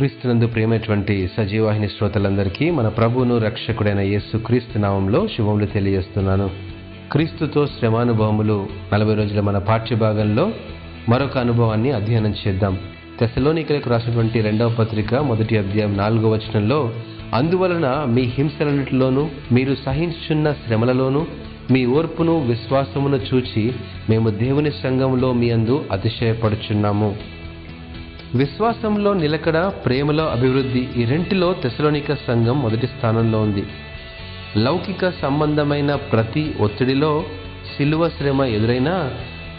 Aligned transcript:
క్రీస్తునందు 0.00 0.46
ప్రేమైనటువంటి 0.46 1.30
సజీవాహిని 1.36 1.88
శ్రోతలందరికీ 1.88 2.70
మన 2.70 2.88
ప్రభువును 2.88 3.38
రక్షకుడైన 3.38 4.00
యేసు 4.00 4.36
క్రీస్తు 4.36 4.78
నామంలో 4.78 5.28
శుభములు 5.28 5.66
తెలియజేస్తున్నాను. 5.66 6.50
క్రీస్తుతో 7.12 7.66
శ్రమానుభవములు 7.66 8.66
నలభై 8.92 9.14
రోజుల 9.14 9.40
మన 9.40 9.58
పాఠ్యభాగంలో 9.58 10.52
మరొక 11.08 11.38
అనుభవాన్ని 11.38 11.90
అధ్యయనం 11.90 12.34
చేద్దాం. 12.46 12.78
తెసలోనికలకు 13.20 13.90
రాసినటువంటి 13.90 14.40
రెండవ 14.40 14.68
పత్రిక 14.68 15.14
మొదటి 15.14 15.58
అధ్యాయం 15.58 15.96
నాలుగో 15.96 16.30
వచనంలో 16.30 16.92
అందువలన 17.34 18.04
మీ 18.08 18.22
హింసలన్నిటిలోనూ 18.22 19.28
మీరు 19.52 19.76
సహించున్న 19.86 20.52
శ్రమలలోనూ 20.52 21.26
మీ 21.70 21.86
ఓర్పును 21.86 22.38
విశ్వాసమును 22.40 23.20
చూచి 23.34 23.72
మేము 24.10 24.30
దేవుని 24.30 24.70
సంఘంలో 24.70 25.32
మీ 25.32 25.50
అందు 25.50 25.84
అతిశయపడుచున్నాము. 25.92 27.39
విశ్వాసంలో 28.34 29.14
నిలకడ 29.14 29.58
ప్రేమలో 29.58 30.28
అభివృద్ధి 30.28 30.88
ఈ 30.96 31.04
రెంటిలో 31.04 31.52
తెసలోనిక 31.52 32.14
సంఘం 32.14 32.62
మొదటి 32.62 32.86
స్థానంలో 32.86 33.40
ఉంది. 33.40 33.64
లౌకిక 34.56 35.10
సంబంధమైన 35.10 35.94
ప్రతి 35.94 36.54
ఒత్తిడిలో 36.60 37.24
శిలువ 37.76 38.08
శ్రమ 38.08 38.42
ఎదురైనా 38.42 39.10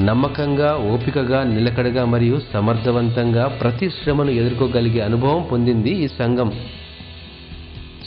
నమ్మకంగా 0.00 0.76
ఓపికగా 0.76 1.42
నిలకడగా 1.42 2.04
మరియు 2.04 2.40
సమర్థవంతంగా 2.52 3.48
ప్రతి 3.48 3.90
శ్రమను 3.90 4.30
ఎదుర్కోగలిగే 4.30 5.00
అనుభవం 5.00 5.42
పొందింది 5.52 5.90
ఈ 5.90 6.08
సంఘం. 6.08 6.52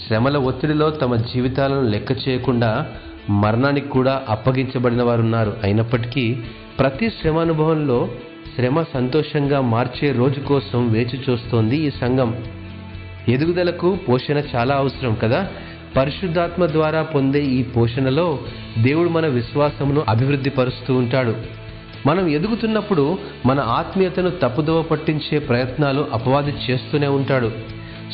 శ్రమల 0.08 0.38
ఒత్తిడిలో 0.38 0.90
తమ 0.90 1.16
జీవితాలను 1.16 1.82
లెక్క 1.82 2.28
చేయకుండా 2.28 2.88
మరణానికి 3.30 3.90
కూడా 3.90 4.22
అప్పగించబడిన 4.30 5.04
వారు 5.04 5.22
ఉన్నారు 5.22 5.58
అయినప్పటికీ 5.64 6.38
ప్రతి 6.80 7.10
శ్రమ 7.10 7.40
అనుభవంలో 7.40 8.08
శ్రమ 8.56 8.84
సంతోషంగా 8.94 9.62
మార్చే 9.62 10.12
రోజు 10.12 10.40
కోసం 10.40 10.92
వేచి 10.92 11.20
చూస్తోంది 11.30 11.78
ఈ 11.78 11.90
సంఘం. 11.90 12.44
ఎదుగుదలకు 13.28 13.96
పోషణ 14.10 14.42
చాలా 14.56 14.76
అవసరం 14.76 15.16
కదా? 15.16 15.48
పరిశుద్ధాత్మ 15.98 16.66
ద్వారా 16.66 17.04
పొందే 17.04 17.44
ఈ 17.44 17.64
పోషణలో 17.64 18.40
దేవుడు 18.84 19.10
మన 19.10 19.28
విశ్వాసమును 19.28 20.04
అభివృద్ధి 20.10 20.50
పరుస్తూ 20.50 20.96
ఉంటాడు. 20.96 21.36
మనం 22.06 22.28
ఎదుగుతున్నప్పుడు 22.28 23.18
మన 23.46 23.60
ఆత్మీయతను 23.60 24.30
తప్పుదోవ 24.30 24.82
పట్టించే 24.82 25.40
ప్రయత్నాలు 25.40 26.08
అపవాది 26.14 26.54
చేస్తూనే 26.70 27.08
ఉంటాడు. 27.08 27.52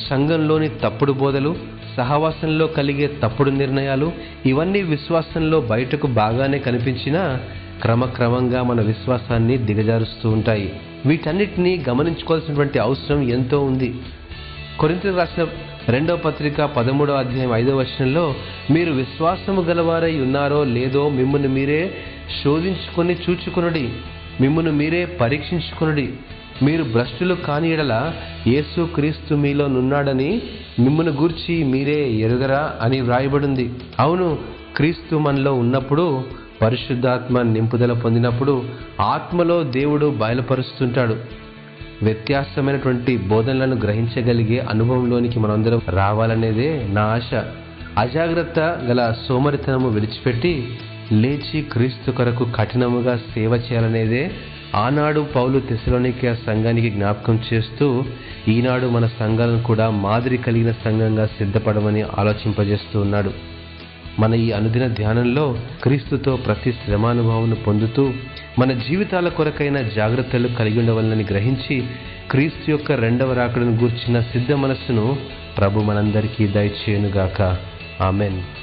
సంఘంలోని 0.09 0.69
తప్పుడు 0.69 1.11
బోధలు 1.11 1.55
సహవాసంలో 1.97 2.67
కలిగే 2.67 3.07
తప్పుడు 3.23 3.49
నిర్ణయాలు 3.49 4.11
ఇవన్నీ 4.45 4.81
విశ్వాసంలో 4.81 5.61
బయటకు 5.61 6.07
బాగానే 6.07 6.59
కనిపించినా 6.59 7.39
క్రమక్రమంగా 7.81 8.63
మన 8.63 8.81
విశ్వాసాన్ని 8.81 9.57
దిగజారుస్తూ 9.57 10.29
ఉంటాయి. 10.29 10.79
వీటన్నిటినీ 11.05 11.85
గమనించుకోవాల్సినటువంటి 11.89 12.79
అవసరం 12.79 13.21
ఎంతో 13.21 13.59
ఉంది. 13.59 13.95
కొరింతలు 14.79 15.17
రాసిన 15.17 15.47
రెండవ 15.89 16.15
పత్రిక 16.15 16.61
పదమూడవ 16.61 17.13
అధ్యాయం 17.13 17.53
ఐదవ 17.53 17.75
వర్షంలో 17.75 18.35
మీరు 18.71 18.91
విశ్వాసము 18.91 19.61
గలవారై 19.61 20.19
ఉన్నారో 20.19 20.63
లేదో 20.63 21.09
మిమ్మల్ని 21.09 21.47
మీరే 21.47 21.93
శోధించుకొని 22.43 23.15
చూచుకొనుడి. 23.29 23.89
మిమ్మల్ని 24.41 24.71
మీరే 24.71 25.05
పరీక్షించుకొనుడి. 25.05 26.13
మీరు 26.63 26.83
భ్రష్టులు 26.83 27.35
కాని 27.35 27.73
ఎడల 27.73 28.13
యేసు 28.47 28.89
క్రీస్తు 28.95 29.33
మీలో 29.35 29.67
నున్నాడని 29.67 30.41
మిమ్మల్ని 30.79 31.13
గూర్చి 31.13 31.63
మీరే 31.63 32.11
ఎరుగరా 32.11 32.73
అని 32.81 33.01
వ్రాయబడింది. 33.01 33.71
అవును 33.99 34.37
క్రీస్తు 34.75 35.15
మనలో 35.15 35.53
ఉన్నప్పుడు 35.53 36.23
పరిశుద్ధాత్మ 36.61 37.41
నింపుదల 37.41 37.93
పొందినప్పుడు 37.93 38.63
ఆత్మలో 38.99 39.63
దేవుడు 39.63 40.15
బయలుపరుస్తుంటాడు. 40.17 41.15
వ్యత్యాసమైనటువంటి 42.03 43.17
బోధనలను 43.17 43.75
గ్రహించగలిగే 43.75 44.59
అనుభవంలోనికి 44.59 45.39
మనందరం 45.39 45.81
రావాలనేదే 45.89 46.87
నా 46.89 47.01
ఆశ. 47.01 47.33
అజాగ్రత్త 47.97 48.59
గల 48.59 49.13
సోమరితనము 49.27 49.89
విడిచిపెట్టి 49.89 50.67
లేచి 51.11 51.61
క్రీస్తు 51.61 52.11
కొరకు 52.11 52.47
కఠినముగా 52.55 53.17
సేవ 53.17 53.53
చేయాలనేదే 53.55 54.31
ఆనాడు 54.75 55.27
పౌలు 55.35 55.59
తెసలోనిక 55.59 56.33
సంఘానికి 56.33 56.89
జ్ఞాపకం 56.89 57.39
చేస్తూ 57.53 58.03
ఈనాడు 58.47 58.87
మన 58.87 59.09
సంఘాలను 59.19 59.63
కూడా 59.63 59.89
మాదిరి 59.89 60.37
కలిగిన 60.37 60.71
సంఘంగా 60.71 61.25
సిద్ధపడమని 61.25 62.01
ఆలోచింపజేస్తూ 62.01 63.01
ఉన్నాడు. 63.01 63.31
మన 64.19 64.33
ఈ 64.33 64.51
అనుదిన 64.51 64.87
ధ్యానంలో 64.87 65.57
క్రీస్తుతో 65.83 66.35
ప్రతి 66.35 66.71
శ్రమానుభవం 66.71 67.57
పొందుతూ 67.67 68.13
మన 68.59 68.71
జీవితాల 68.71 69.29
కొరకైన 69.29 69.81
జాగ్రత్తలు 69.81 70.47
కలిగి 70.47 70.79
ఉండవలనని 70.79 71.23
గ్రహించి 71.23 71.83
క్రీస్తు 72.31 72.71
యొక్క 72.71 72.91
రెండవ 72.91 73.33
రాకడను 73.33 73.71
గూర్చిన 73.71 74.19
సిద్ధ 74.19 74.53
మనస్సును 74.53 75.17
ప్రభు 75.57 75.79
మనందరికీ 75.79 76.47
దయచేయునుగాక. 76.47 77.57
ఆమెన్. 78.01 78.60